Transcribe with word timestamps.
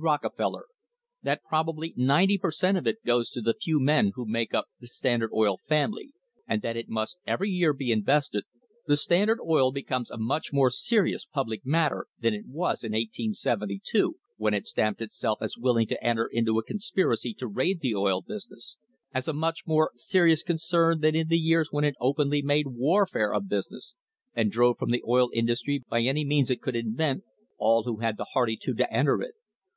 Rockefeller, 0.00 0.64
that 1.22 1.44
probably 1.48 1.94
ninety 1.96 2.36
per 2.36 2.50
cent, 2.50 2.76
of 2.76 2.84
it 2.84 3.04
goes 3.04 3.30
to 3.30 3.40
the 3.40 3.54
few 3.54 3.78
men 3.78 4.10
who 4.16 4.26
make 4.26 4.52
up 4.52 4.66
the 4.80 4.88
"Standard 4.88 5.30
Oil 5.32 5.60
family," 5.68 6.10
and 6.48 6.62
that 6.62 6.76
it 6.76 6.88
must 6.88 7.18
every 7.28 7.48
year 7.48 7.72
be 7.72 7.92
invested, 7.92 8.42
the 8.88 8.96
Standard 8.96 9.38
Oil 9.40 9.68
Company 9.70 9.82
becomes 9.82 10.10
a 10.10 10.18
much 10.18 10.52
more 10.52 10.72
serious 10.72 11.24
public 11.32 11.64
matter 11.64 12.08
than 12.18 12.34
it 12.34 12.48
was 12.48 12.82
in 12.82 12.90
1872, 12.90 14.16
when 14.36 14.52
it 14.52 14.66
stamped 14.66 15.00
itself 15.00 15.38
as 15.40 15.56
willing 15.56 15.86
to 15.86 16.04
enter 16.04 16.26
into 16.26 16.58
a 16.58 16.64
con 16.64 16.78
spiracy 16.78 17.32
to 17.36 17.46
raid 17.46 17.78
the 17.80 17.94
oil 17.94 18.20
business 18.20 18.78
as 19.12 19.28
a 19.28 19.32
much 19.32 19.60
more 19.64 19.92
serious 19.94 20.42
con 20.42 20.56
cern 20.56 21.02
than 21.02 21.14
in 21.14 21.28
the 21.28 21.38
years 21.38 21.68
when 21.70 21.84
it 21.84 21.94
openly 22.00 22.42
made 22.42 22.66
warfare 22.66 23.32
of 23.32 23.48
business, 23.48 23.94
and 24.34 24.50
drove 24.50 24.76
from 24.76 24.90
the 24.90 25.04
oil 25.06 25.30
industry 25.32 25.84
by 25.88 26.00
any 26.02 26.24
means 26.24 26.50
it 26.50 26.60
could 26.60 26.74
invent 26.74 27.22
all 27.58 27.84
who 27.84 27.98
had 27.98 28.16
the 28.16 28.26
hardihood 28.34 28.76
to 28.76 28.92
enter 28.92 29.22
it. 29.22 29.34